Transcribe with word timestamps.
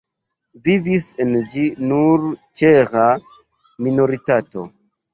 Vivis 0.67 1.05
en 1.25 1.35
ĝi 1.57 1.67
nur 1.93 2.27
ĉeĥa 2.63 3.07
minoritato. 3.87 4.71